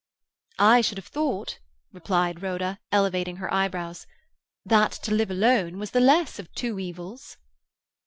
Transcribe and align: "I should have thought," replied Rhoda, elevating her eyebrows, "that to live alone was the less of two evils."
"I 0.57 0.81
should 0.81 0.97
have 0.97 1.05
thought," 1.05 1.59
replied 1.93 2.41
Rhoda, 2.41 2.79
elevating 2.91 3.35
her 3.35 3.53
eyebrows, 3.53 4.07
"that 4.65 4.93
to 4.93 5.13
live 5.13 5.29
alone 5.29 5.77
was 5.77 5.91
the 5.91 5.99
less 5.99 6.39
of 6.39 6.51
two 6.55 6.79
evils." 6.79 7.37